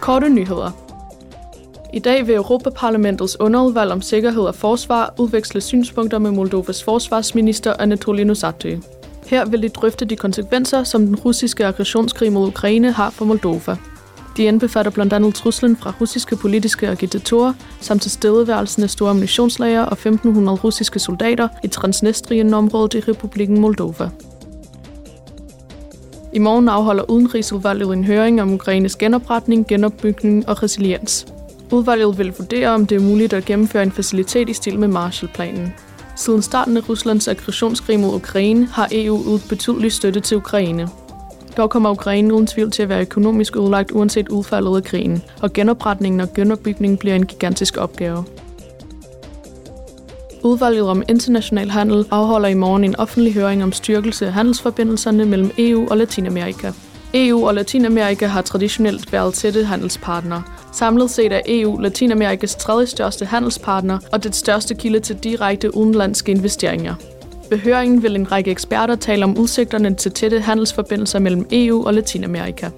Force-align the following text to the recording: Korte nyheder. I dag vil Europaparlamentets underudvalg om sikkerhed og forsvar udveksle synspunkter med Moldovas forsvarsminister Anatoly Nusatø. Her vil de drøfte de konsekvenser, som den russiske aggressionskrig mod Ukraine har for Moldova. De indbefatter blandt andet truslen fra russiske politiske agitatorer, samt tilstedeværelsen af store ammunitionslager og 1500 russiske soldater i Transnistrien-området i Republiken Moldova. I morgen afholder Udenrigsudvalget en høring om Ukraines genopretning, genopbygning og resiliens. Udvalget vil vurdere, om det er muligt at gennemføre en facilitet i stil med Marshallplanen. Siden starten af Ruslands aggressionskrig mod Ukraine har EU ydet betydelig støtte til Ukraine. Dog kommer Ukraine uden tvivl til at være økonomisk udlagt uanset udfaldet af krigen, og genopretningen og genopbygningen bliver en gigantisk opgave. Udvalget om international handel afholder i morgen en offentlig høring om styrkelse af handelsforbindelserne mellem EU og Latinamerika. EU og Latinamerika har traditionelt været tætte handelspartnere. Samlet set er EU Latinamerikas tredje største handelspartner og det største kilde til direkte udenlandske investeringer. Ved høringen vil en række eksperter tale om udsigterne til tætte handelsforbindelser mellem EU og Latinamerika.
Korte 0.00 0.28
nyheder. 0.28 0.70
I 1.92 1.98
dag 1.98 2.26
vil 2.26 2.34
Europaparlamentets 2.34 3.40
underudvalg 3.40 3.92
om 3.92 4.02
sikkerhed 4.02 4.42
og 4.42 4.54
forsvar 4.54 5.14
udveksle 5.18 5.60
synspunkter 5.60 6.18
med 6.18 6.30
Moldovas 6.30 6.84
forsvarsminister 6.84 7.74
Anatoly 7.78 8.22
Nusatø. 8.22 8.76
Her 9.26 9.44
vil 9.44 9.62
de 9.62 9.68
drøfte 9.68 10.04
de 10.04 10.16
konsekvenser, 10.16 10.84
som 10.84 11.06
den 11.06 11.16
russiske 11.16 11.66
aggressionskrig 11.66 12.32
mod 12.32 12.48
Ukraine 12.48 12.92
har 12.92 13.10
for 13.10 13.24
Moldova. 13.24 13.76
De 14.36 14.42
indbefatter 14.42 14.90
blandt 14.90 15.12
andet 15.12 15.34
truslen 15.34 15.76
fra 15.76 15.94
russiske 16.00 16.36
politiske 16.36 16.88
agitatorer, 16.88 17.52
samt 17.80 18.02
tilstedeværelsen 18.02 18.82
af 18.82 18.90
store 18.90 19.10
ammunitionslager 19.10 19.82
og 19.82 19.92
1500 19.92 20.58
russiske 20.58 20.98
soldater 20.98 21.48
i 21.64 21.68
Transnistrien-området 21.68 22.94
i 22.94 23.00
Republiken 23.10 23.60
Moldova. 23.60 24.10
I 26.32 26.38
morgen 26.38 26.68
afholder 26.68 27.10
Udenrigsudvalget 27.10 27.92
en 27.92 28.04
høring 28.04 28.42
om 28.42 28.52
Ukraines 28.52 28.96
genopretning, 28.96 29.66
genopbygning 29.66 30.48
og 30.48 30.62
resiliens. 30.62 31.26
Udvalget 31.72 32.18
vil 32.18 32.34
vurdere, 32.38 32.68
om 32.68 32.86
det 32.86 32.96
er 32.96 33.00
muligt 33.00 33.32
at 33.32 33.44
gennemføre 33.44 33.82
en 33.82 33.92
facilitet 33.92 34.48
i 34.48 34.52
stil 34.52 34.78
med 34.78 34.88
Marshallplanen. 34.88 35.74
Siden 36.16 36.42
starten 36.42 36.76
af 36.76 36.88
Ruslands 36.88 37.28
aggressionskrig 37.28 38.00
mod 38.00 38.14
Ukraine 38.14 38.66
har 38.66 38.88
EU 38.92 39.22
ydet 39.28 39.46
betydelig 39.48 39.92
støtte 39.92 40.20
til 40.20 40.36
Ukraine. 40.36 40.88
Dog 41.56 41.70
kommer 41.70 41.90
Ukraine 41.90 42.34
uden 42.34 42.46
tvivl 42.46 42.70
til 42.70 42.82
at 42.82 42.88
være 42.88 43.00
økonomisk 43.00 43.56
udlagt 43.56 43.90
uanset 43.90 44.28
udfaldet 44.28 44.76
af 44.76 44.84
krigen, 44.84 45.22
og 45.42 45.52
genopretningen 45.52 46.20
og 46.20 46.32
genopbygningen 46.34 46.98
bliver 46.98 47.14
en 47.14 47.26
gigantisk 47.26 47.76
opgave. 47.76 48.24
Udvalget 50.42 50.88
om 50.88 51.02
international 51.08 51.70
handel 51.70 52.06
afholder 52.10 52.48
i 52.48 52.54
morgen 52.54 52.84
en 52.84 52.96
offentlig 52.96 53.34
høring 53.34 53.62
om 53.62 53.72
styrkelse 53.72 54.26
af 54.26 54.32
handelsforbindelserne 54.32 55.24
mellem 55.24 55.50
EU 55.58 55.88
og 55.90 55.96
Latinamerika. 55.96 56.72
EU 57.14 57.46
og 57.46 57.54
Latinamerika 57.54 58.26
har 58.26 58.42
traditionelt 58.42 59.12
været 59.12 59.34
tætte 59.34 59.64
handelspartnere. 59.64 60.42
Samlet 60.72 61.10
set 61.10 61.32
er 61.32 61.40
EU 61.46 61.78
Latinamerikas 61.78 62.54
tredje 62.54 62.86
største 62.86 63.24
handelspartner 63.24 63.98
og 64.12 64.24
det 64.24 64.34
største 64.34 64.74
kilde 64.74 65.00
til 65.00 65.16
direkte 65.16 65.76
udenlandske 65.76 66.32
investeringer. 66.32 66.94
Ved 67.50 67.58
høringen 67.58 68.02
vil 68.02 68.16
en 68.16 68.32
række 68.32 68.50
eksperter 68.50 68.96
tale 68.96 69.24
om 69.24 69.38
udsigterne 69.38 69.94
til 69.94 70.12
tætte 70.12 70.40
handelsforbindelser 70.40 71.18
mellem 71.18 71.46
EU 71.52 71.86
og 71.86 71.94
Latinamerika. 71.94 72.68